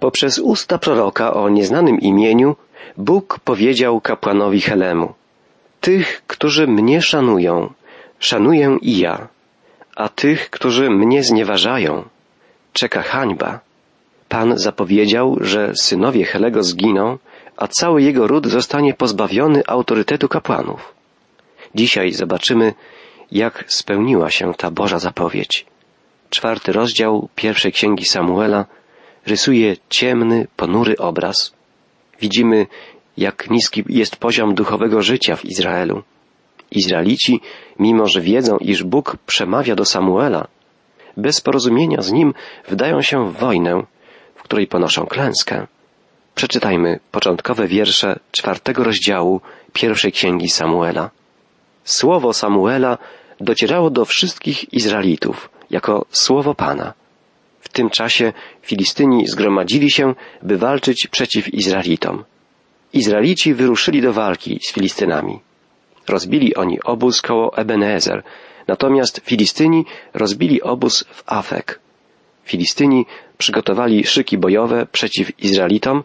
Poprzez 0.00 0.38
usta 0.38 0.78
proroka 0.78 1.34
o 1.34 1.48
nieznanym 1.48 2.00
imieniu 2.00 2.56
Bóg 2.96 3.38
powiedział 3.44 4.00
kapłanowi 4.00 4.60
Helemu 4.60 5.14
Tych, 5.80 6.22
którzy 6.26 6.66
mnie 6.66 7.02
szanują, 7.02 7.72
szanuję 8.18 8.78
i 8.82 8.98
ja, 8.98 9.28
a 9.96 10.08
tych, 10.08 10.50
którzy 10.50 10.90
mnie 10.90 11.22
znieważają, 11.22 12.04
czeka 12.72 13.02
hańba. 13.02 13.60
Pan 14.28 14.58
zapowiedział, 14.58 15.36
że 15.40 15.72
synowie 15.74 16.24
Helego 16.24 16.62
zginą, 16.62 17.18
a 17.56 17.68
cały 17.68 18.02
jego 18.02 18.26
ród 18.26 18.46
zostanie 18.46 18.94
pozbawiony 18.94 19.62
autorytetu 19.66 20.28
kapłanów. 20.28 20.94
Dzisiaj 21.74 22.12
zobaczymy, 22.12 22.74
jak 23.32 23.64
spełniła 23.68 24.30
się 24.30 24.54
ta 24.54 24.70
Boża 24.70 24.98
zapowiedź. 24.98 25.66
Czwarty 26.30 26.72
rozdział 26.72 27.28
pierwszej 27.34 27.72
księgi 27.72 28.04
Samuela 28.04 28.66
rysuje 29.26 29.76
ciemny, 29.88 30.46
ponury 30.56 30.96
obraz. 30.96 31.52
Widzimy, 32.20 32.66
jak 33.16 33.50
niski 33.50 33.84
jest 33.88 34.16
poziom 34.16 34.54
duchowego 34.54 35.02
życia 35.02 35.36
w 35.36 35.44
Izraelu. 35.44 36.02
Izraelici, 36.70 37.40
mimo 37.78 38.06
że 38.06 38.20
wiedzą, 38.20 38.56
iż 38.58 38.84
Bóg 38.84 39.16
przemawia 39.26 39.74
do 39.76 39.84
Samuela, 39.84 40.46
bez 41.16 41.40
porozumienia 41.40 42.02
z 42.02 42.12
nim 42.12 42.34
wdają 42.68 43.02
się 43.02 43.28
w 43.28 43.36
wojnę, 43.36 43.82
w 44.34 44.42
której 44.42 44.66
ponoszą 44.66 45.06
klęskę. 45.06 45.66
Przeczytajmy 46.34 47.00
początkowe 47.10 47.66
wiersze 47.66 48.18
czwartego 48.32 48.84
rozdziału 48.84 49.40
pierwszej 49.72 50.12
księgi 50.12 50.48
Samuela. 50.48 51.10
Słowo 51.84 52.32
Samuela 52.32 52.98
docierało 53.40 53.90
do 53.90 54.04
wszystkich 54.04 54.74
Izraelitów 54.74 55.50
jako 55.70 56.06
słowo 56.10 56.54
Pana. 56.54 56.99
Tym 57.80 57.90
czasie 57.90 58.32
Filistyni 58.62 59.26
zgromadzili 59.26 59.90
się, 59.90 60.14
by 60.42 60.58
walczyć 60.58 61.06
przeciw 61.10 61.54
Izraelitom. 61.54 62.24
Izraelici 62.92 63.54
wyruszyli 63.54 64.02
do 64.02 64.12
walki 64.12 64.60
z 64.68 64.72
Filistynami. 64.72 65.40
Rozbili 66.08 66.54
oni 66.54 66.82
obóz 66.82 67.22
koło 67.22 67.56
Ebenezer, 67.56 68.22
natomiast 68.68 69.20
Filistyni 69.24 69.84
rozbili 70.14 70.62
obóz 70.62 71.04
w 71.10 71.22
Afek. 71.26 71.80
Filistyni 72.44 73.06
przygotowali 73.38 74.04
szyki 74.04 74.38
bojowe 74.38 74.86
przeciw 74.86 75.40
Izraelitom 75.44 76.02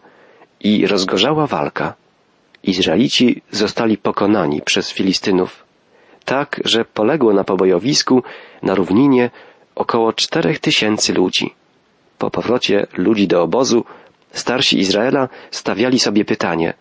i 0.60 0.86
rozgorzała 0.86 1.46
walka. 1.46 1.94
Izraelici 2.62 3.42
zostali 3.50 3.98
pokonani 3.98 4.62
przez 4.62 4.92
Filistynów, 4.92 5.64
tak, 6.24 6.60
że 6.64 6.84
poległo 6.84 7.32
na 7.32 7.44
pobojowisku 7.44 8.22
na 8.62 8.74
równinie 8.74 9.30
około 9.74 10.12
czterech 10.12 10.58
tysięcy 10.58 11.12
ludzi. 11.12 11.54
Po 12.18 12.30
powrocie 12.30 12.86
ludzi 12.96 13.28
do 13.28 13.42
obozu 13.42 13.84
starsi 14.32 14.78
Izraela 14.78 15.28
stawiali 15.50 15.98
sobie 15.98 16.24
pytanie, 16.24 16.74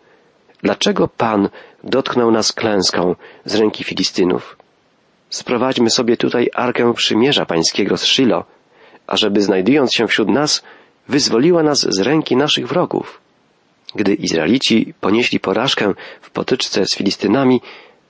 dlaczego 0.61 1.07
Pan 1.07 1.49
dotknął 1.83 2.31
nas 2.31 2.53
klęską 2.53 3.15
z 3.45 3.55
ręki 3.55 3.83
Filistynów? 3.83 4.57
Sprowadźmy 5.29 5.89
sobie 5.89 6.17
tutaj 6.17 6.49
arkę 6.53 6.93
przymierza 6.93 7.45
pańskiego 7.45 7.97
z 7.97 8.03
Shilo, 8.03 8.45
ażeby 9.07 9.41
znajdując 9.41 9.93
się 9.93 10.07
wśród 10.07 10.29
nas, 10.29 10.63
wyzwoliła 11.07 11.63
nas 11.63 11.79
z 11.79 11.99
ręki 11.99 12.35
naszych 12.35 12.67
wrogów. 12.67 13.21
Gdy 13.95 14.13
Izraelici 14.13 14.93
ponieśli 15.01 15.39
porażkę 15.39 15.93
w 16.21 16.29
potyczce 16.31 16.85
z 16.85 16.95
Filistynami, 16.95 17.61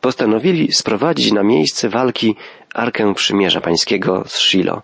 postanowili 0.02 0.72
sprowadzić 0.72 1.32
na 1.32 1.44
miejsce 1.44 1.90
walki 1.90 2.36
Arkę 2.74 3.14
Przymierza 3.14 3.62
Pańskiego 3.62 4.24
z 4.28 4.38
Shilo. 4.38 4.82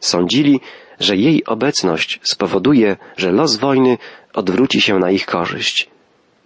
Sądzili, 0.00 0.60
że 1.00 1.16
jej 1.16 1.44
obecność 1.44 2.20
spowoduje, 2.22 2.96
że 3.16 3.32
los 3.32 3.56
wojny 3.56 3.98
odwróci 4.34 4.80
się 4.80 4.98
na 4.98 5.10
ich 5.10 5.26
korzyść. 5.26 5.90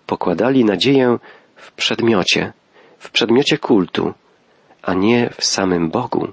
Pokładali 0.06 0.64
nadzieję 0.64 1.18
w 1.56 1.72
przedmiocie, 1.72 2.52
w 2.98 3.10
przedmiocie 3.10 3.58
kultu, 3.58 4.14
a 4.82 4.94
nie 4.94 5.31
w 5.38 5.44
samym 5.44 5.91
Bogu. 5.91 6.28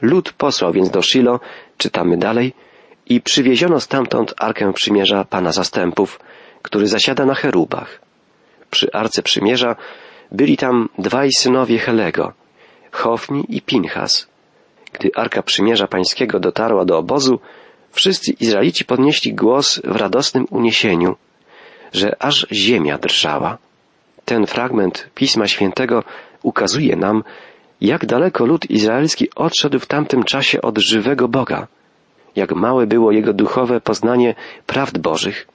Lud 0.00 0.32
posłał 0.32 0.72
więc 0.72 0.90
do 0.90 1.02
Shilo, 1.02 1.40
czytamy 1.78 2.16
dalej, 2.16 2.52
i 3.06 3.20
przywieziono 3.20 3.80
stamtąd 3.80 4.34
Arkę 4.38 4.72
Przymierza 4.72 5.24
Pana 5.24 5.52
Zastępów, 5.52 6.20
który 6.62 6.86
zasiada 6.86 7.24
na 7.24 7.34
cherubach. 7.34 8.00
Przy 8.70 8.92
Arce 8.92 9.22
Przymierza 9.22 9.76
byli 10.32 10.56
tam 10.56 10.88
dwaj 10.98 11.28
synowie 11.38 11.78
Helego, 11.78 12.32
Hofni 12.92 13.44
i 13.48 13.62
Pinchas. 13.62 14.27
Gdy 14.92 15.10
Arka 15.14 15.42
Przymierza 15.42 15.86
Pańskiego 15.86 16.40
dotarła 16.40 16.84
do 16.84 16.98
obozu, 16.98 17.40
wszyscy 17.90 18.32
Izraelici 18.40 18.84
podnieśli 18.84 19.34
głos 19.34 19.80
w 19.84 19.96
radosnym 19.96 20.46
uniesieniu, 20.50 21.16
że 21.92 22.22
aż 22.22 22.46
ziemia 22.52 22.98
drżała. 22.98 23.58
Ten 24.24 24.46
fragment 24.46 25.10
Pisma 25.14 25.46
Świętego 25.48 26.04
ukazuje 26.42 26.96
nam, 26.96 27.24
jak 27.80 28.06
daleko 28.06 28.46
lud 28.46 28.70
izraelski 28.70 29.28
odszedł 29.34 29.78
w 29.78 29.86
tamtym 29.86 30.24
czasie 30.24 30.62
od 30.62 30.78
żywego 30.78 31.28
Boga, 31.28 31.66
jak 32.36 32.52
małe 32.52 32.86
było 32.86 33.12
jego 33.12 33.32
duchowe 33.32 33.80
poznanie 33.80 34.34
prawd 34.66 34.98
Bożych. 34.98 35.46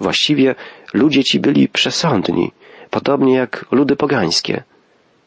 Właściwie 0.00 0.54
ludzie 0.94 1.24
ci 1.24 1.40
byli 1.40 1.68
przesądni, 1.68 2.52
podobnie 2.90 3.34
jak 3.34 3.64
ludy 3.70 3.96
pogańskie. 3.96 4.62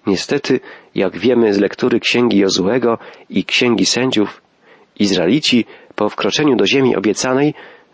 Niestety, 0.08 0.60
jak 0.96 1.18
wiemy 1.18 1.54
z 1.54 1.60
lektury 1.60 2.00
księgi 2.00 2.38
Jozuego 2.38 2.98
i 3.30 3.46
księgi 3.46 3.86
sędziów, 3.86 4.42
Izraelici 5.00 5.66
po 5.96 6.10
wkroczeniu 6.10 6.56
do 6.56 6.66
ziemi 6.68 6.96
obiecanej, 6.96 7.54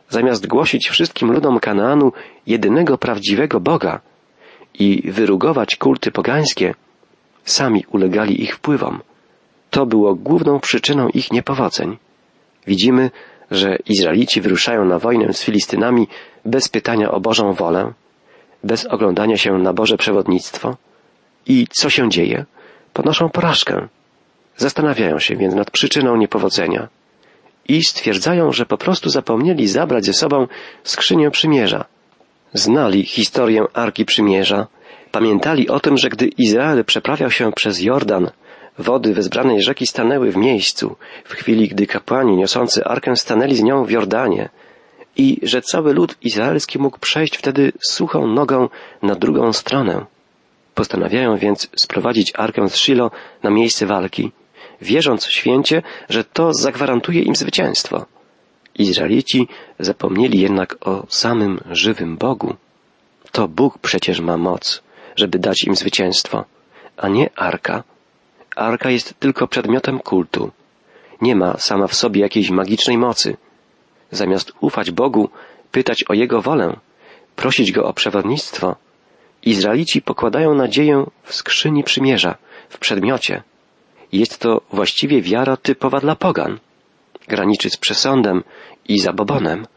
zamiast 0.09 0.47
głosić 0.47 0.89
wszystkim 0.89 1.31
ludom 1.31 1.59
Kanaanu 1.59 2.11
jedynego 2.47 2.97
prawdziwego 2.97 3.59
Boga 3.59 4.01
i 4.73 5.11
wyrugować 5.11 5.75
kulty 5.75 6.11
pogańskie, 6.11 6.75
sami 7.45 7.85
ulegali 7.91 8.43
ich 8.43 8.55
wpływom. 8.55 9.01
To 9.69 9.85
było 9.85 10.15
główną 10.15 10.59
przyczyną 10.59 11.09
ich 11.09 11.31
niepowodzeń. 11.31 11.97
Widzimy, 12.67 13.11
że 13.51 13.77
Izraelici 13.85 14.41
wyruszają 14.41 14.85
na 14.85 14.99
wojnę 14.99 15.33
z 15.33 15.43
Filistynami 15.43 16.07
bez 16.45 16.69
pytania 16.69 17.11
o 17.11 17.19
Bożą 17.19 17.53
wolę, 17.53 17.93
bez 18.63 18.85
oglądania 18.85 19.37
się 19.37 19.57
na 19.57 19.73
Boże 19.73 19.97
przewodnictwo. 19.97 20.75
I 21.45 21.67
co 21.71 21.89
się 21.89 22.09
dzieje? 22.09 22.45
Ponoszą 22.93 23.29
porażkę. 23.29 23.87
Zastanawiają 24.57 25.19
się 25.19 25.35
więc 25.35 25.55
nad 25.55 25.71
przyczyną 25.71 26.15
niepowodzenia 26.15 26.87
i 27.67 27.83
stwierdzają, 27.83 28.51
że 28.51 28.65
po 28.65 28.77
prostu 28.77 29.09
zapomnieli 29.09 29.67
zabrać 29.67 30.05
ze 30.05 30.13
sobą 30.13 30.47
skrzynię 30.83 31.31
przymierza. 31.31 31.85
Znali 32.53 33.05
historię 33.05 33.65
Arki 33.73 34.05
Przymierza, 34.05 34.67
pamiętali 35.11 35.69
o 35.69 35.79
tym, 35.79 35.97
że 35.97 36.09
gdy 36.09 36.27
Izrael 36.37 36.85
przeprawiał 36.85 37.31
się 37.31 37.51
przez 37.51 37.81
Jordan, 37.81 38.29
wody 38.77 39.13
wezbranej 39.13 39.61
rzeki 39.61 39.87
stanęły 39.87 40.31
w 40.31 40.37
miejscu, 40.37 40.95
w 41.25 41.33
chwili 41.33 41.67
gdy 41.67 41.87
kapłani 41.87 42.37
niosący 42.37 42.85
Arkę 42.85 43.15
stanęli 43.15 43.55
z 43.55 43.63
nią 43.63 43.85
w 43.85 43.91
Jordanie, 43.91 44.49
i 45.17 45.39
że 45.43 45.61
cały 45.61 45.93
lud 45.93 46.15
izraelski 46.21 46.79
mógł 46.79 46.99
przejść 46.99 47.37
wtedy 47.37 47.71
suchą 47.79 48.27
nogą 48.27 48.69
na 49.01 49.15
drugą 49.15 49.53
stronę. 49.53 50.05
Postanawiają 50.75 51.37
więc 51.37 51.67
sprowadzić 51.75 52.31
arkę 52.35 52.69
z 52.69 52.75
Shilo 52.75 53.11
na 53.43 53.49
miejsce 53.49 53.85
walki, 53.85 54.31
wierząc 54.81 55.25
święcie, 55.25 55.81
że 56.09 56.23
to 56.23 56.53
zagwarantuje 56.53 57.21
im 57.21 57.35
zwycięstwo. 57.35 58.05
Izraelici 58.75 59.47
zapomnieli 59.79 60.41
jednak 60.41 60.75
o 60.81 61.05
samym 61.09 61.59
żywym 61.71 62.17
Bogu. 62.17 62.55
To 63.31 63.47
Bóg 63.47 63.77
przecież 63.77 64.19
ma 64.19 64.37
moc, 64.37 64.83
żeby 65.15 65.39
dać 65.39 65.63
im 65.63 65.75
zwycięstwo, 65.75 66.45
a 66.97 67.07
nie 67.07 67.29
arka. 67.35 67.83
Arka 68.55 68.89
jest 68.89 69.19
tylko 69.19 69.47
przedmiotem 69.47 69.99
kultu. 69.99 70.51
Nie 71.21 71.35
ma 71.35 71.57
sama 71.57 71.87
w 71.87 71.95
sobie 71.95 72.21
jakiejś 72.21 72.49
magicznej 72.49 72.97
mocy. 72.97 73.37
Zamiast 74.11 74.51
ufać 74.61 74.91
Bogu, 74.91 75.29
pytać 75.71 76.03
o 76.09 76.13
Jego 76.13 76.41
wolę, 76.41 76.75
prosić 77.35 77.71
Go 77.71 77.85
o 77.85 77.93
przewodnictwo, 77.93 78.75
Izraelici 79.45 80.01
pokładają 80.01 80.55
nadzieję 80.55 81.05
w 81.23 81.35
skrzyni 81.35 81.83
przymierza, 81.83 82.35
w 82.69 82.77
przedmiocie. 82.77 83.43
Jest 84.11 84.39
to 84.39 84.61
właściwie 84.71 85.21
wiara 85.21 85.57
typowa 85.57 85.99
dla 85.99 86.15
pogan. 86.15 86.59
Graniczy 87.27 87.69
z 87.69 87.77
przesądem 87.77 88.43
i 88.87 88.99
zabobonem. 88.99 89.67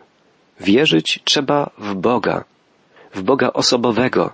Wierzyć 0.61 1.21
trzeba 1.25 1.71
w 1.79 1.95
Boga, 1.95 2.45
w 3.15 3.23
Boga 3.23 3.51
osobowego, 3.53 4.33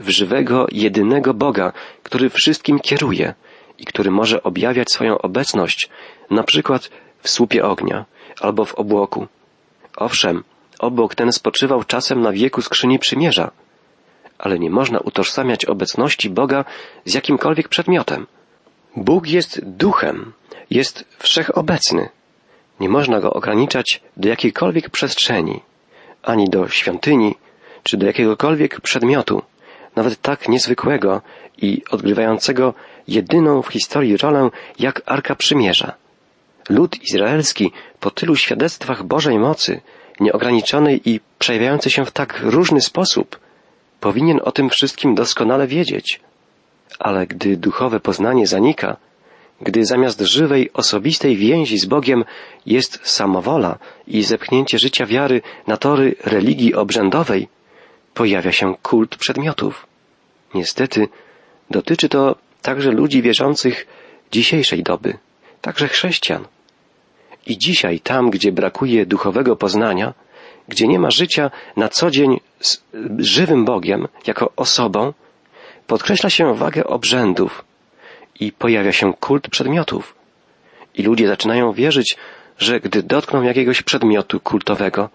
w 0.00 0.08
żywego, 0.08 0.66
jedynego 0.72 1.34
Boga, 1.34 1.72
który 2.02 2.30
wszystkim 2.30 2.78
kieruje 2.78 3.34
i 3.78 3.84
który 3.84 4.10
może 4.10 4.42
objawiać 4.42 4.92
swoją 4.92 5.18
obecność, 5.18 5.88
na 6.30 6.42
przykład 6.42 6.90
w 7.22 7.28
słupie 7.28 7.64
ognia 7.64 8.04
albo 8.40 8.64
w 8.64 8.74
obłoku. 8.74 9.26
Owszem, 9.96 10.44
obłok 10.78 11.14
ten 11.14 11.32
spoczywał 11.32 11.84
czasem 11.84 12.20
na 12.20 12.32
wieku 12.32 12.62
skrzyni 12.62 12.98
przymierza, 12.98 13.50
ale 14.38 14.58
nie 14.58 14.70
można 14.70 14.98
utożsamiać 14.98 15.64
obecności 15.64 16.30
Boga 16.30 16.64
z 17.04 17.14
jakimkolwiek 17.14 17.68
przedmiotem. 17.68 18.26
Bóg 18.96 19.26
jest 19.28 19.60
duchem, 19.64 20.32
jest 20.70 21.04
wszechobecny. 21.18 22.08
Nie 22.80 22.88
można 22.88 23.20
go 23.20 23.32
ograniczać 23.32 24.02
do 24.16 24.28
jakiejkolwiek 24.28 24.90
przestrzeni, 24.90 25.62
ani 26.22 26.50
do 26.50 26.68
świątyni, 26.68 27.34
czy 27.82 27.96
do 27.96 28.06
jakiegokolwiek 28.06 28.80
przedmiotu, 28.80 29.42
nawet 29.96 30.22
tak 30.22 30.48
niezwykłego 30.48 31.22
i 31.58 31.82
odgrywającego 31.90 32.74
jedyną 33.08 33.62
w 33.62 33.68
historii 33.68 34.16
rolę 34.16 34.50
jak 34.78 35.02
Arka 35.06 35.34
Przymierza. 35.34 35.94
Lud 36.68 37.02
izraelski 37.02 37.72
po 38.00 38.10
tylu 38.10 38.36
świadectwach 38.36 39.02
Bożej 39.02 39.38
mocy, 39.38 39.80
nieograniczonej 40.20 41.10
i 41.10 41.20
przejawiającej 41.38 41.92
się 41.92 42.04
w 42.04 42.10
tak 42.10 42.40
różny 42.42 42.80
sposób, 42.80 43.38
powinien 44.00 44.40
o 44.44 44.52
tym 44.52 44.70
wszystkim 44.70 45.14
doskonale 45.14 45.66
wiedzieć. 45.66 46.20
Ale 46.98 47.26
gdy 47.26 47.56
duchowe 47.56 48.00
poznanie 48.00 48.46
zanika, 48.46 48.96
gdy 49.60 49.84
zamiast 49.84 50.20
żywej, 50.20 50.70
osobistej 50.72 51.36
więzi 51.36 51.78
z 51.78 51.86
Bogiem 51.86 52.24
jest 52.66 53.00
samowola 53.02 53.78
i 54.06 54.22
zepchnięcie 54.22 54.78
życia 54.78 55.06
wiary 55.06 55.42
na 55.66 55.76
tory 55.76 56.14
religii 56.24 56.74
obrzędowej, 56.74 57.48
pojawia 58.14 58.52
się 58.52 58.74
kult 58.82 59.16
przedmiotów. 59.16 59.86
Niestety, 60.54 61.08
dotyczy 61.70 62.08
to 62.08 62.36
także 62.62 62.90
ludzi 62.90 63.22
wierzących 63.22 63.86
dzisiejszej 64.32 64.82
doby, 64.82 65.18
także 65.60 65.88
chrześcijan. 65.88 66.44
I 67.46 67.58
dzisiaj, 67.58 68.00
tam, 68.00 68.30
gdzie 68.30 68.52
brakuje 68.52 69.06
duchowego 69.06 69.56
poznania, 69.56 70.14
gdzie 70.68 70.88
nie 70.88 70.98
ma 70.98 71.10
życia 71.10 71.50
na 71.76 71.88
co 71.88 72.10
dzień 72.10 72.40
z 72.60 72.82
żywym 73.18 73.64
Bogiem 73.64 74.08
jako 74.26 74.52
osobą, 74.56 75.12
podkreśla 75.86 76.30
się 76.30 76.54
wagę 76.54 76.84
obrzędów 76.84 77.64
i 78.40 78.52
pojawia 78.52 78.92
się 78.92 79.12
kult 79.20 79.48
przedmiotów. 79.48 80.14
I 80.94 81.02
ludzie 81.02 81.28
zaczynają 81.28 81.72
wierzyć, 81.72 82.16
że 82.58 82.80
gdy 82.80 83.02
dotkną 83.02 83.42
jakiegoś 83.42 83.82
przedmiotu 83.82 84.40
kultowego, 84.40 85.08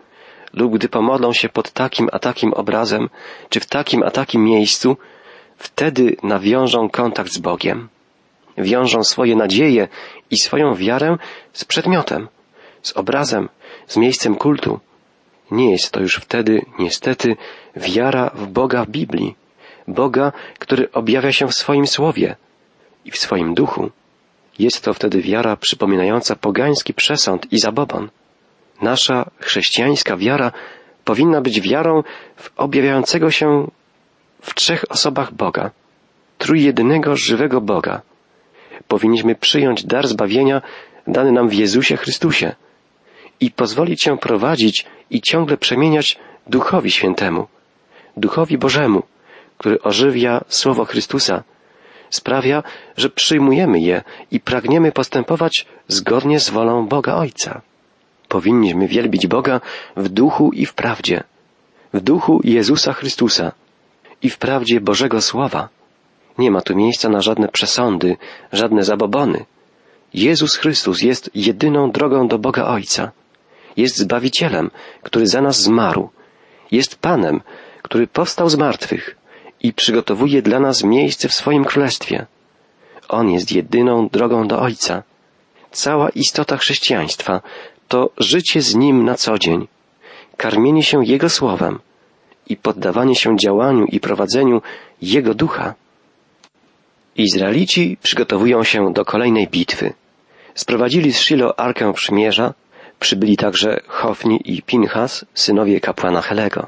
lub 0.53 0.74
gdy 0.74 0.89
pomodlą 0.89 1.33
się 1.33 1.50
pod 1.50 1.71
takim 1.71 2.09
a 2.12 2.19
takim 2.19 2.54
obrazem, 2.54 3.09
czy 3.50 3.59
w 3.59 3.65
takim 3.65 4.04
a 4.04 4.12
takim 4.12 4.44
miejscu, 4.44 4.97
wtedy 5.57 6.15
nawiążą 6.24 6.89
kontakt 6.89 7.31
z 7.31 7.38
Bogiem. 7.38 7.89
Wiążą 8.57 9.04
swoje 9.04 9.36
nadzieje 9.36 9.88
i 10.31 10.38
swoją 10.38 10.75
wiarę 10.75 11.18
z 11.54 11.65
przedmiotem, 11.65 12.27
z 12.81 12.97
obrazem, 12.97 13.50
z 13.88 13.97
miejscem 13.97 14.36
kultu. 14.36 14.80
Nie 15.51 15.71
jest 15.71 15.92
to 15.92 16.00
już 16.00 16.15
wtedy, 16.15 16.65
niestety, 16.80 17.36
wiara 17.75 18.31
w 18.36 18.48
Boga 18.48 18.86
w 18.86 18.89
Biblii, 18.89 19.36
Boga, 19.88 20.31
który 20.59 20.92
objawia 20.92 21.31
się 21.31 21.48
w 21.48 21.53
swoim 21.53 21.88
słowie 21.88 22.36
i 23.06 23.12
w 23.12 23.18
swoim 23.18 23.53
duchu. 23.53 23.89
Jest 24.59 24.83
to 24.83 24.94
wtedy 24.94 25.21
wiara 25.21 25.56
przypominająca 25.56 26.36
pogański 26.36 26.94
przesąd 26.94 27.53
i 27.53 27.59
zabobon. 27.59 28.09
Nasza 28.81 29.30
chrześcijańska 29.39 30.18
wiara 30.18 30.51
powinna 31.06 31.42
być 31.42 31.62
wiarą 31.62 32.04
w 32.36 32.51
objawiającego 32.57 33.31
się 33.31 33.68
w 34.42 34.54
trzech 34.54 34.86
osobach 34.89 35.33
Boga, 35.33 35.71
trójjedynego 36.38 37.15
żywego 37.15 37.62
Boga. 37.62 38.01
Powinniśmy 38.88 39.36
przyjąć 39.36 39.86
dar 39.86 40.07
zbawienia 40.07 40.62
dany 41.07 41.31
nam 41.31 41.50
w 41.50 41.54
Jezusie 41.54 41.97
Chrystusie 41.97 42.56
i 43.41 43.51
pozwolić 43.51 44.03
się 44.03 44.17
prowadzić 44.17 44.85
i 45.09 45.21
ciągle 45.21 45.57
przemieniać 45.57 46.17
Duchowi 46.47 46.91
Świętemu, 46.91 47.47
Duchowi 48.17 48.57
Bożemu, 48.57 49.03
który 49.57 49.81
ożywia 49.81 50.41
Słowo 50.47 50.85
Chrystusa, 50.85 51.43
sprawia, 52.09 52.63
że 52.97 53.09
przyjmujemy 53.09 53.79
je 53.79 54.03
i 54.31 54.39
pragniemy 54.39 54.91
postępować 54.91 55.65
zgodnie 55.88 56.39
z 56.39 56.49
wolą 56.49 56.88
Boga 56.88 57.15
Ojca. 57.15 57.61
Powinniśmy 58.27 58.88
wielbić 58.88 59.27
Boga 59.27 59.61
w 59.97 60.09
duchu 60.09 60.51
i 60.53 60.65
w 60.65 60.73
prawdzie, 60.73 61.23
w 61.94 61.99
duchu 61.99 62.41
Jezusa 62.44 62.94
Chrystusa 62.94 63.51
i 64.21 64.29
w 64.29 64.37
prawdzie 64.37 64.81
Bożego 64.81 65.21
Słowa. 65.21 65.69
Nie 66.37 66.51
ma 66.51 66.61
tu 66.61 66.75
miejsca 66.75 67.09
na 67.09 67.21
żadne 67.21 67.47
przesądy, 67.47 68.17
żadne 68.53 68.83
zabobony. 68.83 69.45
Jezus 70.13 70.55
Chrystus 70.55 71.01
jest 71.01 71.29
jedyną 71.35 71.91
drogą 71.91 72.27
do 72.27 72.39
Boga 72.39 72.65
Ojca. 72.65 73.11
Jest 73.77 73.97
Zbawicielem, 73.97 74.71
który 75.03 75.27
za 75.27 75.41
nas 75.41 75.62
zmarł. 75.62 76.09
Jest 76.71 76.95
Panem, 76.95 77.41
który 77.81 78.07
powstał 78.07 78.50
z 78.50 78.56
martwych 78.56 79.15
i 79.63 79.73
przygotowuje 79.73 80.41
dla 80.41 80.59
nas 80.59 80.83
miejsce 80.83 81.29
w 81.29 81.33
swoim 81.33 81.65
królestwie. 81.65 82.25
On 83.09 83.29
jest 83.29 83.51
jedyną 83.51 84.07
drogą 84.07 84.47
do 84.47 84.59
Ojca. 84.59 85.03
Cała 85.71 86.09
istota 86.09 86.57
chrześcijaństwa 86.57 87.41
to 87.88 88.09
życie 88.18 88.62
z 88.62 88.75
Nim 88.75 89.06
na 89.06 89.15
co 89.15 89.38
dzień, 89.38 89.68
karmienie 90.38 90.83
się 90.83 91.06
Jego 91.06 91.29
słowem 91.29 91.79
i 92.47 92.57
poddawanie 92.57 93.15
się 93.15 93.38
działaniu 93.38 93.85
i 93.85 94.00
prowadzeniu 94.00 94.62
Jego 95.01 95.33
ducha. 95.33 95.73
Izraelici 97.15 97.97
przygotowują 98.03 98.63
się 98.63 98.94
do 98.94 99.06
kolejnej 99.06 99.47
bitwy. 99.47 99.94
Sprowadzili 100.56 101.13
z 101.13 101.19
Shilo 101.19 101.59
Arkę 101.59 101.94
Przymierza, 101.94 102.53
przybyli 103.01 103.38
także 103.38 103.81
Hofni 103.88 104.38
i 104.45 104.62
Pinchas, 104.62 105.25
synowie 105.33 105.80
kapłana 105.80 106.21
Helego. 106.21 106.68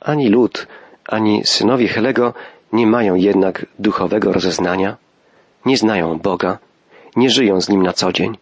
Ani 0.00 0.28
lud, 0.28 0.66
ani 1.08 1.44
synowie 1.44 1.88
Helego 1.88 2.34
nie 2.72 2.86
mają 2.86 3.14
jednak 3.14 3.66
duchowego 3.78 4.32
rozeznania, 4.32 4.96
nie 5.66 5.76
znają 5.76 6.18
Boga, 6.18 6.58
nie 7.16 7.30
żyją 7.30 7.60
z 7.60 7.68
Nim 7.68 7.82
na 7.82 7.92
co 7.92 8.12
dzień, 8.12 8.38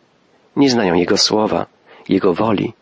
nie 0.56 0.70
znają 0.70 0.94
Jego 0.94 1.16
słowa, 1.16 1.66
Jego 2.08 2.34
woli. 2.34 2.72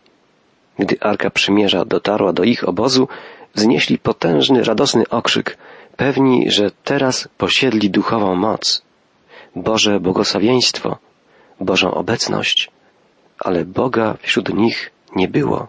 Gdy 0.79 0.97
Arka 1.01 1.29
Przymierza 1.29 1.85
dotarła 1.85 2.33
do 2.33 2.43
ich 2.43 2.67
obozu, 2.67 3.07
wznieśli 3.55 3.97
potężny, 3.97 4.63
radosny 4.63 5.03
okrzyk, 5.09 5.57
pewni, 5.97 6.51
że 6.51 6.71
teraz 6.83 7.29
posiedli 7.37 7.89
duchową 7.89 8.35
moc, 8.35 8.81
Boże 9.55 9.99
błogosławieństwo, 9.99 10.97
Bożą 11.59 11.93
obecność, 11.93 12.71
ale 13.43 13.65
Boga 13.65 14.17
wśród 14.21 14.53
nich 14.53 14.91
nie 15.15 15.27
było 15.27 15.67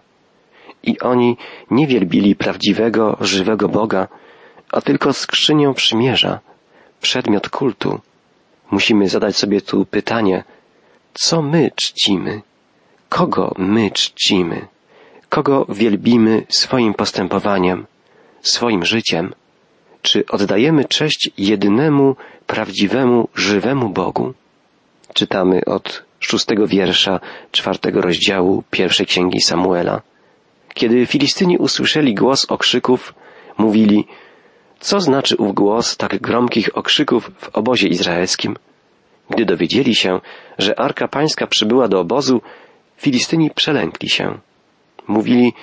i 0.85 0.99
oni 0.99 1.37
nie 1.71 1.87
wielbili 1.87 2.35
prawdziwego, 2.35 3.17
żywego 3.21 3.69
Boga, 3.69 4.07
a 4.71 4.81
tylko 4.81 5.13
skrzynią 5.13 5.73
przymierza, 5.73 6.39
przedmiot 7.01 7.49
kultu. 7.49 7.99
Musimy 8.71 9.09
zadać 9.09 9.37
sobie 9.37 9.61
tu 9.61 9.85
pytanie, 9.85 10.43
co 11.13 11.41
my 11.41 11.71
czcimy? 11.75 12.41
Kogo 13.09 13.53
my 13.57 13.91
czcimy? 13.91 14.67
Kogo 15.29 15.65
wielbimy 15.69 16.43
swoim 16.49 16.93
postępowaniem, 16.93 17.85
swoim 18.41 18.85
życiem? 18.85 19.33
Czy 20.01 20.25
oddajemy 20.25 20.85
cześć 20.85 21.29
jedynemu, 21.37 22.15
prawdziwemu, 22.47 23.29
żywemu 23.35 23.89
Bogu? 23.89 24.33
Czytamy 25.13 25.65
od 25.65 26.04
szóstego 26.19 26.67
wiersza 26.67 27.19
czwartego 27.51 28.01
rozdziału 28.01 28.63
pierwszej 28.71 29.05
księgi 29.05 29.41
Samuela. 29.41 30.01
Kiedy 30.73 31.05
Filistyni 31.05 31.57
usłyszeli 31.57 32.13
głos 32.13 32.45
okrzyków, 32.45 33.13
mówili, 33.57 34.07
co 34.79 34.99
znaczy 34.99 35.35
ów 35.37 35.53
głos 35.53 35.97
tak 35.97 36.21
gromkich 36.21 36.77
okrzyków 36.77 37.31
w 37.37 37.49
obozie 37.49 37.87
izraelskim? 37.87 38.55
Gdy 39.29 39.45
dowiedzieli 39.45 39.95
się, 39.95 40.19
że 40.57 40.79
Arka 40.79 41.07
Pańska 41.07 41.47
przybyła 41.47 41.87
do 41.87 41.99
obozu, 41.99 42.41
Filistyni 42.97 43.51
przelękli 43.51 44.09
się. 44.09 44.37
Mówili, 45.07 45.53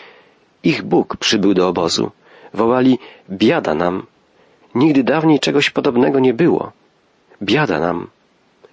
ich 0.65 0.83
Bóg 0.83 1.17
przybył 1.17 1.55
do 1.55 1.69
obozu. 1.69 2.11
Wołali, 2.55 2.99
biada 3.31 3.75
nam. 3.75 4.07
Nigdy 4.75 5.05
dawniej 5.05 5.41
czegoś 5.41 5.71
podobnego 5.71 6.21
nie 6.21 6.35
było. 6.35 6.73
Biada 7.43 7.81
nam. 7.81 8.09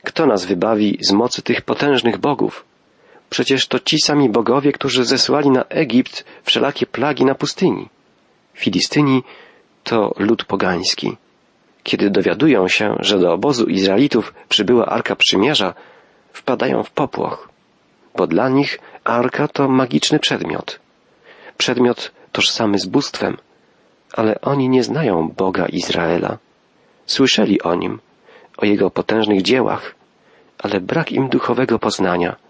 Kto 0.04 0.26
nas 0.26 0.46
wybawi 0.46 0.98
z 1.02 1.12
mocy 1.12 1.42
tych 1.42 1.62
potężnych 1.62 2.18
bogów? 2.18 2.66
Przecież 3.30 3.68
to 3.68 3.80
ci 3.80 4.00
sami 4.00 4.30
bogowie, 4.30 4.72
którzy 4.72 5.06
zesłali 5.06 5.50
na 5.50 5.64
Egipt 5.64 6.26
wszelakie 6.44 6.86
plagi 6.86 7.26
na 7.26 7.36
pustyni. 7.36 7.90
Filistyni 8.54 9.24
to 9.84 10.14
lud 10.18 10.46
pogański. 10.46 11.18
Kiedy 11.84 12.10
dowiadują 12.10 12.68
się, 12.68 12.96
że 13.00 13.20
do 13.20 13.34
obozu 13.34 13.66
Izraelitów 13.66 14.34
przybyła 14.50 14.86
Arka 14.86 15.16
Przymierza, 15.16 15.74
wpadają 16.34 16.84
w 16.84 16.92
popłoch, 16.92 17.50
bo 18.16 18.28
dla 18.28 18.50
nich 18.50 18.80
Arka 19.04 19.48
to 19.48 19.68
magiczny 19.68 20.20
przedmiot. 20.20 20.80
Przedmiot 21.58 22.12
tożsamy 22.32 22.80
z 22.80 22.86
bóstwem, 22.86 23.38
ale 24.14 24.42
oni 24.42 24.70
nie 24.70 24.84
znają 24.84 25.30
Boga 25.38 25.66
Izraela. 25.66 26.38
Słyszeli 27.06 27.62
o 27.62 27.76
nim, 27.76 28.00
o 28.62 28.66
jego 28.66 28.92
potężnych 28.92 29.42
dziełach, 29.42 29.96
ale 30.64 30.80
brak 30.82 31.12
im 31.12 31.30
duchowego 31.30 31.80
poznania– 31.80 32.36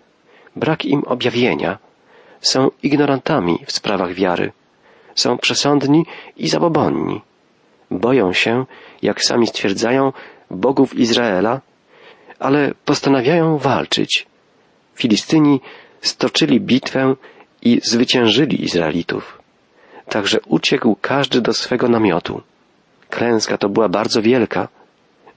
brak 0.56 0.86
im 0.86 1.04
objawienia, 1.04 1.78
są 2.42 2.72
ignorantami 2.84 3.60
w 3.66 3.72
sprawach 3.72 4.13
wiary, 4.13 4.51
są 5.16 5.38
przesądni 5.38 6.06
i 6.38 6.48
zabobonni. 6.48 7.22
Boją 7.92 8.34
się, 8.34 8.66
jak 9.01 9.24
sami 9.24 9.48
stwierdzają, 9.48 10.13
bogów 10.51 10.98
Izraela, 10.98 11.62
ale 12.39 12.74
postanawiają 12.86 13.58
walczyć. 13.58 14.28
Filistyni 14.96 15.62
stoczyli 16.01 16.62
bitwę 16.62 17.16
i 17.62 17.82
zwyciężyli 17.84 18.63
Izraelitów. 18.63 19.39
Także 20.10 20.38
uciekł 20.48 20.98
każdy 21.01 21.42
do 21.42 21.54
swego 21.54 21.88
namiotu. 21.89 22.42
Klęska 23.10 23.58
to 23.58 23.70
była 23.70 23.89
bardzo 23.89 24.22
wielka. 24.22 24.68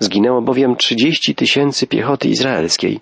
Zginęło 0.02 0.42
bowiem 0.42 0.76
trzydzieści 0.76 1.34
tysięcy 1.34 1.86
piechoty 1.86 2.28
izraelskiej. 2.28 3.00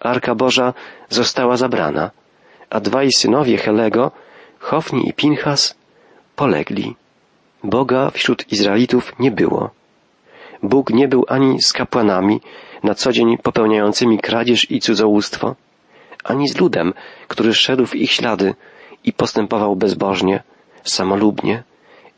Arka 0.00 0.34
Boża 0.34 0.74
została 1.08 1.56
zabrana, 1.56 2.10
a 2.70 2.80
dwaj 2.80 3.12
synowie 3.12 3.56
Helego, 3.58 4.10
Hofni 4.58 5.08
i 5.08 5.12
Pinchas, 5.12 5.74
polegli. 6.36 6.96
Boga 7.64 8.10
wśród 8.10 8.52
Izraelitów 8.52 9.12
nie 9.18 9.30
było. 9.30 9.70
Bóg 10.62 10.90
nie 10.90 11.08
był 11.08 11.24
ani 11.28 11.62
z 11.62 11.72
kapłanami, 11.72 12.40
na 12.82 12.94
co 12.94 13.12
dzień 13.12 13.38
popełniającymi 13.38 14.18
kradzież 14.18 14.70
i 14.70 14.80
cudzołóstwo, 14.80 15.54
ani 16.24 16.48
z 16.48 16.60
ludem, 16.60 16.92
który 17.28 17.54
szedł 17.54 17.86
w 17.86 17.94
ich 17.94 18.10
ślady 18.10 18.54
i 19.04 19.12
postępował 19.12 19.76
bezbożnie, 19.76 20.42
samolubnie 20.84 21.62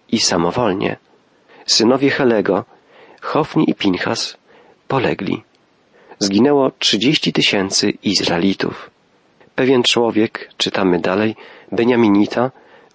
i 0.08 0.18
samowolnie. 0.18 0.96
Synowie 1.66 2.10
Helego, 2.10 2.64
Hofni 3.26 3.70
i 3.70 3.74
Pinchas, 3.74 4.36
polegli. 4.88 5.42
Zginęło 6.18 6.70
trzydzieści 6.78 7.32
tysięcy 7.32 7.90
Izraelitów. 8.02 8.90
Pewien 9.54 9.82
człowiek, 9.82 10.50
czytamy 10.56 10.98
dalej, 10.98 11.36
Beniaminita, 11.72 12.50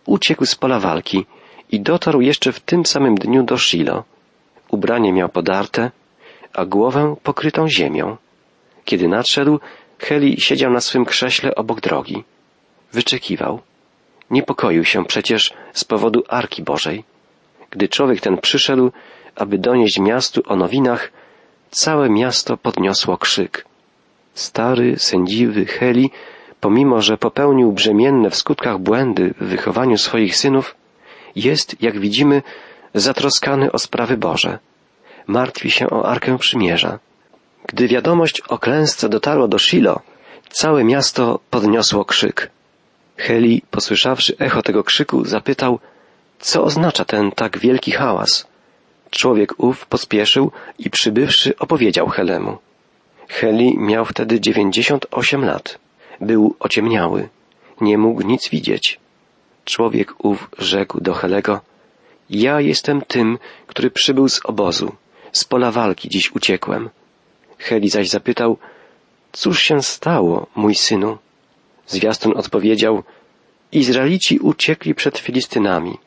uciekł 0.05 0.45
z 0.45 0.55
pola 0.55 0.79
walki 0.79 1.25
i 1.71 1.79
dotarł 1.79 2.21
jeszcze 2.21 2.51
w 2.51 2.59
tym 2.59 2.85
samym 2.85 3.15
dniu 3.15 3.43
do 3.43 3.57
Shilo. 3.57 4.03
Ubranie 4.69 5.13
miał 5.13 5.29
podarte, 5.29 5.91
a 6.53 6.65
głowę 6.65 7.15
pokrytą 7.23 7.69
ziemią. 7.69 8.17
Kiedy 8.85 9.07
nadszedł, 9.07 9.59
Heli 9.99 10.41
siedział 10.41 10.71
na 10.71 10.81
swym 10.81 11.05
krześle 11.05 11.55
obok 11.55 11.81
drogi. 11.81 12.23
Wyczekiwał. 12.91 13.59
Niepokoił 14.29 14.85
się 14.85 15.05
przecież 15.05 15.53
z 15.73 15.83
powodu 15.83 16.23
Arki 16.27 16.63
Bożej. 16.63 17.03
Gdy 17.69 17.87
człowiek 17.87 18.21
ten 18.21 18.37
przyszedł, 18.37 18.91
aby 19.35 19.57
donieść 19.57 19.99
miastu 19.99 20.41
o 20.45 20.55
nowinach, 20.55 21.11
całe 21.71 22.09
miasto 22.09 22.57
podniosło 22.57 23.17
krzyk. 23.17 23.65
Stary, 24.33 24.99
sędziwy 24.99 25.65
Heli, 25.65 26.11
pomimo 26.59 27.01
że 27.01 27.17
popełnił 27.17 27.71
brzemienne 27.71 28.29
w 28.29 28.35
skutkach 28.35 28.79
błędy 28.79 29.33
w 29.41 29.45
wychowaniu 29.45 29.97
swoich 29.97 30.37
synów, 30.37 30.75
jest, 31.35 31.81
jak 31.81 31.99
widzimy, 31.99 32.41
zatroskany 32.93 33.71
o 33.71 33.79
sprawy 33.79 34.17
Boże. 34.17 34.59
Martwi 35.27 35.71
się 35.71 35.89
o 35.89 36.05
Arkę 36.05 36.37
Przymierza. 36.37 36.99
Gdy 37.67 37.87
wiadomość 37.87 38.41
o 38.41 38.59
klęsce 38.59 39.09
dotarła 39.09 39.47
do 39.47 39.59
Shilo, 39.59 39.99
całe 40.49 40.83
miasto 40.83 41.39
podniosło 41.49 42.05
krzyk. 42.05 42.51
Heli, 43.17 43.61
posłyszawszy 43.71 44.35
echo 44.39 44.61
tego 44.61 44.83
krzyku, 44.83 45.25
zapytał, 45.25 45.79
co 46.39 46.63
oznacza 46.63 47.05
ten 47.05 47.31
tak 47.31 47.59
wielki 47.59 47.91
hałas. 47.91 48.50
Człowiek 49.11 49.53
ów 49.57 49.85
pospieszył 49.85 50.51
i 50.79 50.89
przybywszy 50.89 51.57
opowiedział 51.57 52.07
Helemu. 52.07 52.57
Heli 53.27 53.77
miał 53.77 54.05
wtedy 54.05 54.39
dziewięćdziesiąt 54.39 55.05
osiem 55.11 55.45
lat. 55.45 55.79
Był 56.21 56.55
ociemniały. 56.59 57.29
Nie 57.81 57.97
mógł 57.97 58.21
nic 58.21 58.49
widzieć. 58.49 58.99
Człowiek 59.65 60.25
ów 60.25 60.49
rzekł 60.57 61.01
do 61.01 61.13
Helego, 61.13 61.61
ja 62.29 62.61
jestem 62.61 63.01
tym, 63.01 63.37
który 63.67 63.91
przybył 63.91 64.29
z 64.29 64.45
obozu. 64.45 64.95
Z 65.31 65.43
pola 65.43 65.71
walki 65.71 66.09
dziś 66.09 66.31
uciekłem. 66.35 66.89
Heli 67.57 67.89
zaś 67.89 68.09
zapytał, 68.09 68.57
cóż 69.31 69.61
się 69.61 69.81
stało, 69.81 70.47
mój 70.55 70.75
synu? 70.75 71.17
Zwiastun 71.87 72.37
odpowiedział, 72.37 73.03
Izraelici 73.71 74.39
uciekli 74.39 74.95
przed 74.95 75.17
Filistynami. 75.17 75.97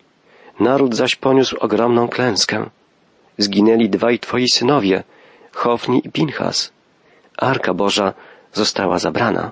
Naród 0.61 0.95
zaś 0.95 1.17
poniósł 1.17 1.57
ogromną 1.61 2.09
klęskę. 2.09 2.71
Zginęli 3.39 3.89
dwaj 3.89 4.19
twoi 4.19 4.49
synowie, 4.49 5.03
Hofni 5.53 6.03
i 6.05 6.11
Pinchas. 6.11 6.73
Arka 7.37 7.75
Boża 7.75 8.13
została 8.53 8.99
zabrana. 8.99 9.51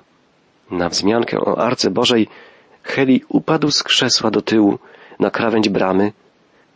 Na 0.71 0.89
wzmiankę 0.89 1.39
o 1.39 1.57
Arce 1.57 1.91
Bożej 1.91 2.27
Heli 2.83 3.23
upadł 3.29 3.71
z 3.71 3.83
krzesła 3.83 4.31
do 4.31 4.41
tyłu 4.41 4.79
na 5.19 5.29
krawędź 5.31 5.69
bramy, 5.69 6.11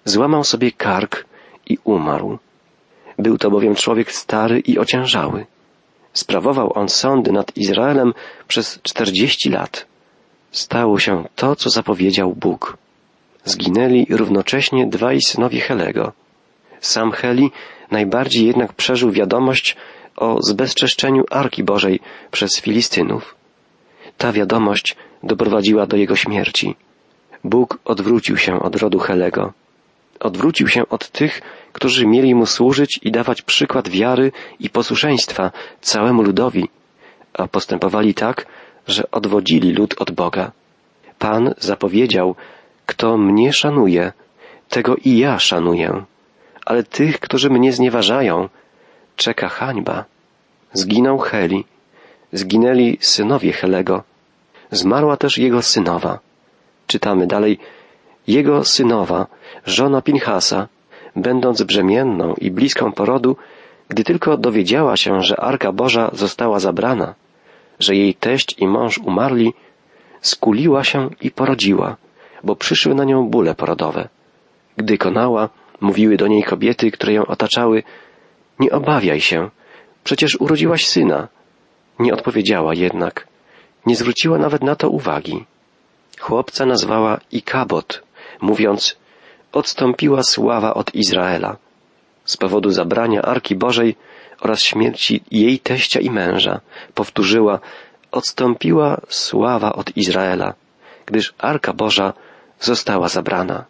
złamał 0.05 0.43
sobie 0.43 0.71
kark 0.71 1.25
i 1.69 1.77
umarł. 1.83 2.37
Był 3.17 3.37
to 3.37 3.51
bowiem 3.51 3.75
człowiek 3.75 4.11
stary 4.11 4.59
i 4.59 4.79
ociężały. 4.79 5.45
Sprawował 6.13 6.71
on 6.79 6.89
sądy 6.89 7.31
nad 7.31 7.57
Izraelem 7.57 8.13
przez 8.47 8.81
czterdzieści 8.81 9.49
lat. 9.49 9.85
Stało 10.51 10.99
się 10.99 11.25
to, 11.35 11.55
co 11.55 11.69
zapowiedział 11.69 12.33
Bóg. 12.35 12.77
Zginęli 13.45 14.07
równocześnie 14.09 14.87
dwaj 14.87 15.21
synowie 15.21 15.59
Helego. 15.61 16.11
Sam 16.81 17.11
Heli 17.11 17.51
najbardziej 17.91 18.45
jednak 18.45 18.73
przeżył 18.73 19.11
wiadomość 19.11 19.77
o 20.15 20.43
zbezczeszczeniu 20.43 21.23
Arki 21.29 21.63
Bożej 21.63 21.99
przez 22.31 22.59
Filistynów. 22.61 23.35
Ta 24.17 24.31
wiadomość 24.31 24.95
doprowadziła 25.23 25.85
do 25.85 25.97
jego 25.97 26.15
śmierci. 26.15 26.75
Bóg 27.43 27.79
odwrócił 27.85 28.37
się 28.37 28.59
od 28.59 28.75
rodu 28.75 28.99
Helego. 28.99 29.53
Odwrócił 30.19 30.67
się 30.67 30.89
od 30.89 31.09
tych, 31.09 31.41
którzy 31.73 32.07
mieli 32.07 32.35
mu 32.35 32.45
służyć 32.45 32.99
i 33.03 33.11
dawać 33.11 33.41
przykład 33.41 33.89
wiary 33.89 34.31
i 34.59 34.69
posłuszeństwa 34.69 35.51
całemu 35.81 36.21
ludowi, 36.21 36.69
a 37.33 37.47
postępowali 37.47 38.13
tak, 38.13 38.45
że 38.87 39.11
odwodzili 39.11 39.71
lud 39.73 39.95
od 39.99 40.11
Boga. 40.11 40.51
Pan 41.19 41.53
zapowiedział, 41.57 42.35
kto 42.85 43.17
mnie 43.17 43.53
szanuje, 43.53 44.13
tego 44.69 44.95
i 44.95 45.17
ja 45.17 45.39
szanuję, 45.39 46.03
ale 46.67 46.83
tych, 46.83 47.19
którzy 47.19 47.49
mnie 47.49 47.71
znieważają, 47.73 48.49
czeka 49.15 49.47
hańba. 49.47 50.05
Zginął 50.73 51.17
Heli, 51.17 51.65
zginęli 52.33 52.97
synowie 53.01 53.51
Helego, 53.53 54.03
zmarła 54.71 55.17
też 55.17 55.37
jego 55.37 55.61
synowa. 55.61 56.19
Czytamy 56.87 57.27
dalej, 57.27 57.59
jego 58.27 58.63
synowa, 58.63 59.27
żona 59.65 60.01
Pinchasa, 60.01 60.67
będąc 61.15 61.63
brzemienną 61.63 62.33
i 62.33 62.51
bliską 62.51 62.91
porodu, 62.91 63.37
gdy 63.89 64.03
tylko 64.03 64.37
dowiedziała 64.37 64.97
się, 64.97 65.21
że 65.21 65.39
Arka 65.39 65.71
Boża 65.71 66.11
została 66.13 66.59
zabrana, 66.59 67.15
że 67.79 67.95
jej 67.95 68.13
teść 68.13 68.55
i 68.59 68.67
mąż 68.67 68.97
umarli, 68.97 69.53
skuliła 70.21 70.83
się 70.83 71.09
i 71.21 71.31
porodziła, 71.31 71.95
bo 72.43 72.55
przyszły 72.55 72.95
na 72.95 73.03
nią 73.03 73.29
bóle 73.29 73.55
porodowe. 73.55 74.09
Gdy 74.77 74.97
konała, 74.97 75.49
mówiły 75.81 76.17
do 76.17 76.27
niej 76.27 76.43
kobiety, 76.43 76.91
które 76.91 77.13
ją 77.13 77.25
otaczały, 77.25 77.83
nie 78.59 78.71
obawiaj 78.71 79.21
się, 79.21 79.49
przecież 80.03 80.35
urodziłaś 80.39 80.87
syna. 80.87 81.27
Nie 81.99 82.13
odpowiedziała 82.13 82.73
jednak, 82.73 83.27
nie 83.85 83.95
zwróciła 83.95 84.37
nawet 84.37 84.63
na 84.63 84.75
to 84.75 84.89
uwagi. 84.89 85.45
Chłopca 86.19 86.65
nazwała 86.65 87.19
Ikabot, 87.31 88.03
mówiąc, 88.41 88.97
odstąpiła 89.51 90.23
sława 90.23 90.73
od 90.73 90.95
Izraela. 90.95 91.57
Z 92.25 92.37
powodu 92.37 92.69
zabrania 92.69 93.21
Arki 93.21 93.55
Bożej 93.55 93.95
oraz 94.41 94.61
śmierci 94.61 95.23
jej 95.31 95.59
teścia 95.59 95.99
i 95.99 96.09
męża 96.09 96.59
powtórzyła, 96.95 97.59
odstąpiła 98.11 99.01
sława 99.09 99.73
od 99.73 99.97
Izraela, 99.97 100.53
gdyż 101.05 101.33
Arka 101.37 101.73
Boża 101.73 102.13
została 102.59 103.07
zabrana. 103.07 103.65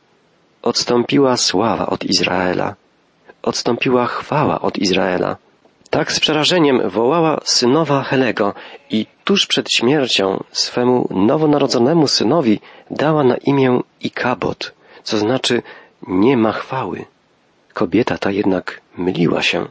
Odstąpiła 0.62 1.38
sława 1.38 1.88
od 1.88 2.04
Izraela. 2.04 2.76
Odstąpiła 3.42 4.06
chwała 4.06 4.62
od 4.62 4.78
Izraela. 4.78 5.38
Tak 5.90 6.12
z 6.12 6.20
przerażeniem 6.20 6.90
wołała 6.90 7.40
synowa 7.44 8.04
Helego 8.04 8.54
i 8.90 9.06
tuż 9.24 9.46
przed 9.46 9.72
śmiercią 9.72 10.44
swemu 10.52 11.08
nowonarodzonemu 11.12 12.08
synowi 12.08 12.60
dała 12.92 13.24
na 13.24 13.38
imię 13.38 13.80
Ikabot, 14.02 14.74
co 15.04 15.18
znaczy 15.18 15.62
nie 16.08 16.38
ma 16.38 16.52
chwały. 16.52 17.06
Kobieta 17.74 18.18
ta 18.18 18.32
jednak 18.32 18.82
myliła 18.98 19.42
się. 19.42 19.66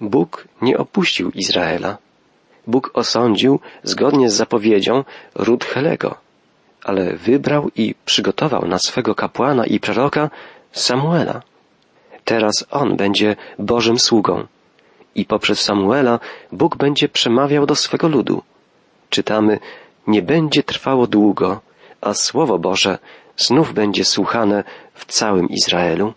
Bóg 0.00 0.48
nie 0.62 0.78
opuścił 0.78 1.30
Izraela. 1.30 1.96
Bóg 2.66 2.90
osądził, 2.94 3.60
zgodnie 3.82 4.30
z 4.30 4.34
zapowiedzią, 4.34 5.04
ród 5.34 5.64
Helego, 5.64 6.16
ale 6.84 7.16
wybrał 7.16 7.70
i 7.76 7.94
przygotował 8.04 8.66
na 8.66 8.78
swego 8.78 9.14
kapłana 9.14 9.66
i 9.66 9.80
proroka 9.80 10.30
Samuela. 10.72 11.42
Teraz 12.24 12.66
on 12.70 12.96
będzie 12.96 13.36
Bożym 13.58 13.98
sługą 13.98 14.46
i 15.14 15.24
poprzez 15.24 15.60
Samuela 15.60 16.18
Bóg 16.52 16.76
będzie 16.76 17.08
przemawiał 17.08 17.66
do 17.66 17.74
swego 17.74 18.08
ludu. 18.08 18.42
Czytamy, 19.10 19.58
nie 20.06 20.22
będzie 20.22 20.62
trwało 20.62 21.06
długo, 21.06 21.60
a 22.00 22.14
Słowo 22.14 22.58
Boże 22.58 22.98
znów 23.36 23.74
będzie 23.74 24.04
słuchane 24.04 24.64
w 24.94 25.04
całym 25.04 25.48
Izraelu. 25.48 26.12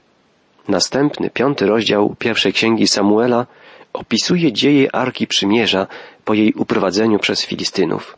Następny, 0.67 1.29
piąty 1.29 1.65
rozdział 1.65 2.15
pierwszej 2.19 2.53
księgi 2.53 2.87
Samuela 2.87 3.45
opisuje 3.93 4.53
dzieje 4.53 4.95
Arki 4.95 5.27
Przymierza 5.27 5.87
po 6.25 6.33
jej 6.33 6.53
uprowadzeniu 6.53 7.19
przez 7.19 7.45
Filistynów. 7.45 8.17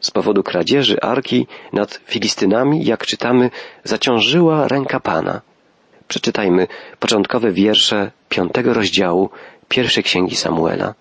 Z 0.00 0.10
powodu 0.10 0.42
kradzieży 0.42 1.00
arki 1.00 1.46
nad 1.72 2.00
Filistynami, 2.04 2.84
jak 2.84 3.06
czytamy, 3.06 3.50
zaciążyła 3.84 4.68
ręka 4.68 5.00
Pana. 5.00 5.40
Przeczytajmy 6.08 6.66
początkowe 6.98 7.52
wiersze 7.52 8.10
piątego 8.28 8.74
rozdziału 8.74 9.30
pierwszej 9.68 10.04
księgi 10.04 10.36
Samuela. 10.36 10.94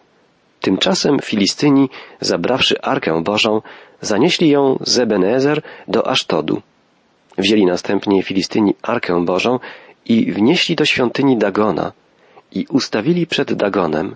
Tymczasem 0.62 1.20
Filistyni, 1.20 1.90
zabrawszy 2.22 2.82
Arkę 2.82 3.24
Bożą, 3.24 3.62
zanieśli 4.02 4.50
ją 4.50 4.78
z 4.82 5.00
Ebenezer 5.00 5.62
do 5.88 6.08
Asztodu. 6.08 6.62
Wzięli 7.38 7.66
następnie 7.66 8.24
Filistyni 8.24 8.76
Arkę 8.82 9.26
Bożą 9.26 9.60
i 10.06 10.32
wnieśli 10.32 10.76
do 10.76 10.86
świątyni 10.86 11.38
Dagona 11.38 11.92
i 12.52 12.66
ustawili 12.70 13.28
przed 13.28 13.54
Dagonem. 13.54 14.16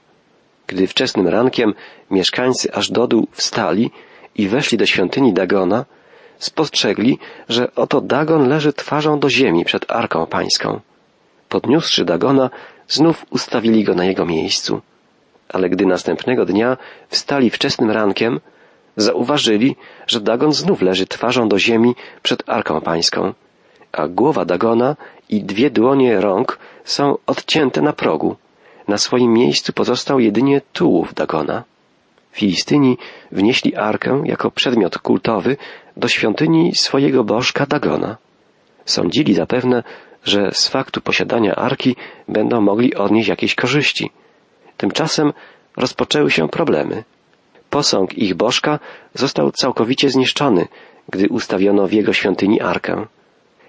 Gdy 0.67 0.87
wczesnym 0.87 1.27
rankiem 1.27 1.73
mieszkańcy 2.11 2.73
Aszdodu 2.73 3.27
wstali 3.31 3.91
i 4.35 4.47
weszli 4.47 4.77
do 4.77 4.85
świątyni 4.85 5.33
Dagona, 5.33 5.85
spostrzegli, 6.39 7.19
że 7.49 7.75
oto 7.75 8.01
Dagon 8.01 8.49
leży 8.49 8.73
twarzą 8.73 9.19
do 9.19 9.29
ziemi 9.29 9.65
przed 9.65 9.91
Arką 9.91 10.25
Pańską. 10.25 10.79
Podniósłszy 11.49 12.05
Dagona, 12.05 12.49
znów 12.87 13.25
ustawili 13.29 13.83
go 13.83 13.95
na 13.95 14.05
jego 14.05 14.25
miejscu 14.25 14.81
ale 15.53 15.69
gdy 15.69 15.85
następnego 15.85 16.45
dnia 16.45 16.77
wstali 17.09 17.49
wczesnym 17.49 17.91
rankiem, 17.91 18.39
zauważyli, 18.97 19.75
że 20.07 20.21
Dagon 20.21 20.53
znów 20.53 20.81
leży 20.81 21.07
twarzą 21.07 21.49
do 21.49 21.59
ziemi 21.59 21.95
przed 22.23 22.49
Arką 22.49 22.81
Pańską, 22.81 23.33
a 23.91 24.07
głowa 24.07 24.45
Dagona 24.45 24.95
i 25.29 25.43
dwie 25.43 25.69
dłonie 25.69 26.21
rąk 26.21 26.59
są 26.83 27.17
odcięte 27.27 27.81
na 27.81 27.93
progu. 27.93 28.35
Na 28.87 28.97
swoim 28.97 29.33
miejscu 29.33 29.73
pozostał 29.73 30.19
jedynie 30.19 30.61
tułów 30.73 31.13
Dagona. 31.13 31.63
Filistyni 32.31 32.97
wnieśli 33.31 33.75
arkę 33.75 34.21
jako 34.25 34.51
przedmiot 34.51 34.97
kultowy 34.97 35.57
do 35.97 36.07
świątyni 36.07 36.75
swojego 36.75 37.23
bożka 37.23 37.65
Dagona. 37.65 38.17
Sądzili 38.85 39.33
zapewne, 39.33 39.83
że 40.23 40.51
z 40.53 40.67
faktu 40.67 41.01
posiadania 41.01 41.55
arki 41.55 41.95
będą 42.27 42.61
mogli 42.61 42.95
odnieść 42.95 43.29
jakieś 43.29 43.55
korzyści– 43.55 44.09
Tymczasem 44.81 45.33
rozpoczęły 45.77 46.31
się 46.31 46.49
problemy. 46.49 47.03
Posąg 47.69 48.17
ich 48.17 48.35
bożka 48.35 48.79
został 49.13 49.51
całkowicie 49.51 50.09
zniszczony, 50.09 50.67
gdy 51.09 51.29
ustawiono 51.29 51.87
w 51.87 51.93
jego 51.93 52.13
świątyni 52.13 52.61
arkę. 52.61 53.05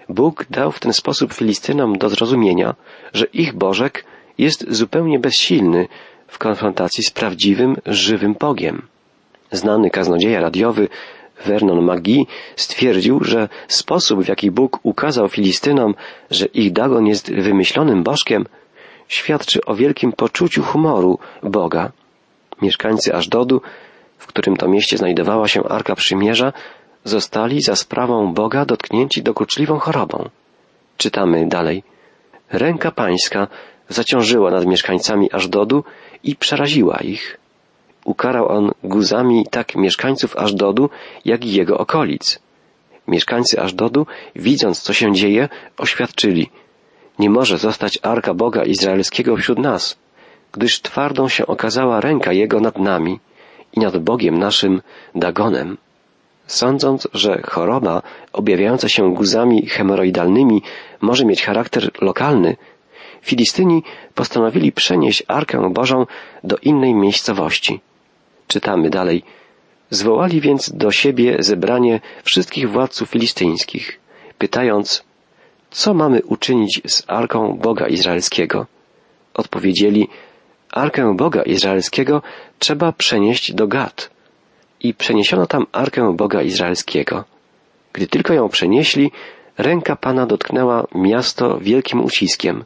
Bóg 0.09 0.45
dał 0.49 0.71
w 0.71 0.79
ten 0.79 0.93
sposób 0.93 1.33
Filistynom 1.33 1.97
do 1.97 2.09
zrozumienia, 2.09 2.75
że 3.13 3.25
ich 3.25 3.53
bożek 3.53 4.05
jest 4.37 4.65
zupełnie 4.69 5.19
bezsilny 5.19 5.87
w 6.33 6.37
konfrontacji 6.37 7.03
z 7.03 7.11
prawdziwym, 7.11 7.75
żywym 7.85 8.33
Bogiem. 8.39 8.81
Znany 9.51 9.89
kaznodzieja 9.89 10.41
radiowy 10.41 10.87
Vernon 11.45 11.81
McGee 11.81 12.27
stwierdził, 12.55 13.23
że 13.23 13.49
sposób, 13.67 14.23
w 14.23 14.27
jaki 14.27 14.51
Bóg 14.51 14.79
ukazał 14.83 15.27
Filistynom, 15.29 15.95
że 16.31 16.45
ich 16.45 16.71
Dagon 16.71 17.07
jest 17.07 17.33
wymyślonym 17.33 18.03
bożkiem, 18.03 18.45
świadczy 19.07 19.65
o 19.65 19.75
wielkim 19.75 20.11
poczuciu 20.11 20.63
humoru 20.63 21.19
Boga. 21.43 21.91
Mieszkańcy 22.61 23.15
Ażdodu, 23.15 23.61
w 24.17 24.27
którym 24.27 24.57
to 24.57 24.67
mieście 24.67 24.97
znajdowała 24.97 25.47
się 25.47 25.63
Arka 25.63 25.95
Przymierza, 25.95 26.53
zostali 27.03 27.61
za 27.61 27.75
sprawą 27.75 28.33
Boga 28.33 28.65
dotknięci 28.65 29.23
dokuczliwą 29.23 29.79
chorobą. 29.79 30.29
Czytamy 30.97 31.47
dalej. 31.47 31.83
Ręka 32.51 32.91
pańska 32.91 33.47
zaciążyła 33.89 34.51
nad 34.51 34.65
mieszkańcami 34.65 35.31
Ażdodu 35.31 35.83
i 36.23 36.35
przeraziła 36.35 36.97
ich. 36.97 37.37
Ukarał 38.05 38.49
on 38.49 38.71
guzami 38.83 39.45
tak 39.51 39.75
mieszkańców 39.75 40.37
Ażdodu, 40.37 40.89
jak 41.25 41.45
i 41.45 41.53
jego 41.53 41.77
okolic. 41.77 42.39
Mieszkańcy 43.07 43.61
Ażdodu, 43.61 44.07
widząc 44.35 44.81
co 44.81 44.93
się 44.93 45.13
dzieje, 45.13 45.49
oświadczyli– 45.77 46.49
nie 47.19 47.29
może 47.29 47.57
zostać 47.57 47.99
arka 48.01 48.33
Boga 48.33 48.63
Izraelskiego 48.63 49.37
wśród 49.37 49.59
nas, 49.59 49.97
gdyż 50.51 50.81
twardą 50.81 51.27
się 51.27 51.47
okazała 51.47 52.01
ręka 52.01 52.33
Jego 52.33 52.59
nad 52.59 52.77
nami 52.77 53.19
i 53.73 53.79
nad 53.79 53.97
Bogiem 53.97 54.39
naszym 54.39 54.81
Dagonem. 55.15 55.77
Sądząc, 56.47 57.07
że 57.13 57.41
choroba 57.45 58.01
objawiająca 58.33 58.89
się 58.89 59.13
guzami 59.13 59.67
hemoroidalnymi 59.67 60.61
może 61.01 61.25
mieć 61.25 61.43
charakter 61.43 61.89
lokalny, 62.01 62.55
Filistyni 63.23 63.83
postanowili 64.15 64.71
przenieść 64.71 65.23
Arkę 65.27 65.73
Bożą 65.73 66.05
do 66.43 66.57
innej 66.57 66.93
miejscowości. 66.93 67.79
Czytamy 68.47 68.89
dalej. 68.89 69.23
Zwołali 69.89 70.41
więc 70.41 70.71
do 70.73 70.91
siebie 70.91 71.37
zebranie 71.39 72.01
wszystkich 72.23 72.69
władców 72.71 73.09
filistyńskich, 73.09 73.99
pytając, 74.37 75.03
co 75.71 75.93
mamy 75.93 76.21
uczynić 76.21 76.81
z 76.87 77.03
Arką 77.07 77.57
Boga 77.57 77.87
Izraelskiego? 77.87 78.65
Odpowiedzieli, 79.33 80.07
Arkę 80.71 81.15
Boga 81.15 81.43
Izraelskiego 81.43 82.21
trzeba 82.59 82.91
przenieść 82.91 83.53
do 83.53 83.67
Gad. 83.67 84.09
I 84.79 84.93
przeniesiono 84.93 85.45
tam 85.45 85.65
Arkę 85.71 86.15
Boga 86.15 86.41
Izraelskiego. 86.41 87.23
Gdy 87.93 88.07
tylko 88.07 88.33
ją 88.33 88.49
przenieśli, 88.49 89.11
ręka 89.57 89.95
Pana 89.95 90.25
dotknęła 90.25 90.87
miasto 90.95 91.57
wielkim 91.57 92.03
uciskiem, 92.03 92.63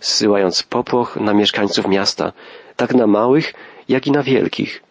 zsyłając 0.00 0.62
popłoch 0.62 1.16
na 1.16 1.34
mieszkańców 1.34 1.88
miasta, 1.88 2.32
tak 2.76 2.94
na 2.94 3.06
małych, 3.06 3.54
jak 3.88 4.06
i 4.06 4.10
na 4.10 4.22
wielkich. 4.22 4.82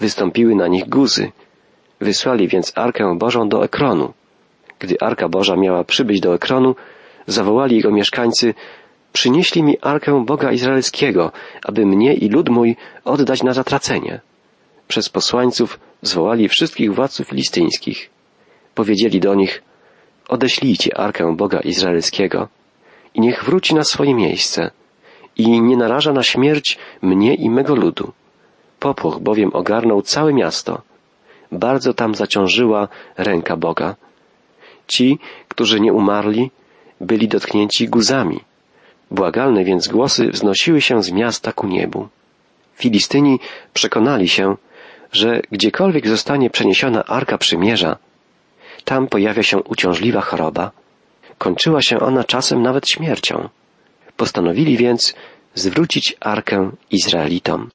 Wystąpiły 0.00 0.54
na 0.54 0.68
nich 0.68 0.88
guzy. 0.88 1.32
Wysłali 2.00 2.48
więc 2.48 2.72
Arkę 2.74 3.18
Bożą 3.18 3.48
do 3.48 3.64
Ekronu. 3.64 4.12
Gdy 4.78 4.96
Arka 5.00 5.28
Boża 5.28 5.56
miała 5.56 5.84
przybyć 5.84 6.20
do 6.20 6.34
Ekronu, 6.34 6.74
zawołali 7.26 7.76
jego 7.76 7.90
mieszkańcy, 7.90 8.54
przynieśli 9.12 9.62
mi 9.62 9.78
Arkę 9.80 10.24
Boga 10.24 10.52
Izraelskiego, 10.52 11.32
aby 11.64 11.86
mnie 11.86 12.14
i 12.14 12.28
lud 12.28 12.48
mój 12.48 12.76
oddać 13.04 13.42
na 13.42 13.52
zatracenie. 13.52 14.20
Przez 14.88 15.08
posłańców 15.08 15.80
zwołali 16.02 16.48
wszystkich 16.48 16.94
władców 16.94 17.28
filistyńskich. 17.28 18.10
Powiedzieli 18.74 19.20
do 19.20 19.34
nich, 19.34 19.62
odeślijcie 20.28 20.98
Arkę 20.98 21.36
Boga 21.36 21.60
Izraelskiego 21.60 22.48
i 23.14 23.20
niech 23.20 23.44
wróci 23.44 23.74
na 23.74 23.84
swoje 23.84 24.14
miejsce 24.14 24.70
i 25.36 25.60
nie 25.60 25.76
naraża 25.76 26.12
na 26.12 26.22
śmierć 26.22 26.78
mnie 27.02 27.34
i 27.34 27.50
mego 27.50 27.74
ludu. 27.74 28.12
Popłoch 28.78 29.18
bowiem 29.18 29.50
ogarnął 29.52 30.02
całe 30.02 30.32
miasto. 30.32 30.82
Bardzo 31.52 31.94
tam 31.94 32.14
zaciążyła 32.14 32.88
ręka 33.16 33.56
Boga. 33.56 33.96
Ci, 34.86 35.18
którzy 35.48 35.80
nie 35.80 35.92
umarli, 35.92 36.50
byli 37.00 37.28
dotknięci 37.28 37.88
guzami. 37.88 38.40
Błagalne 39.10 39.64
więc 39.64 39.88
głosy 39.88 40.28
wznosiły 40.28 40.80
się 40.80 41.02
z 41.02 41.10
miasta 41.10 41.52
ku 41.52 41.66
niebu. 41.66 42.08
Filistyni 42.74 43.40
przekonali 43.74 44.28
się, 44.28 44.56
że 45.12 45.42
gdziekolwiek 45.52 46.08
zostanie 46.08 46.50
przeniesiona 46.50 47.04
Arka 47.04 47.38
Przymierza, 47.38 47.96
tam 48.84 49.06
pojawia 49.06 49.42
się 49.42 49.62
uciążliwa 49.62 50.20
choroba. 50.20 50.70
Kończyła 51.44 51.82
się 51.82 52.00
ona 52.00 52.24
czasem 52.24 52.62
nawet 52.62 52.88
śmiercią. 52.88 53.48
Postanowili 54.16 54.76
więc 54.76 55.14
zwrócić 55.54 56.16
Arkę 56.20 56.70
Izraelitom. 56.90 57.68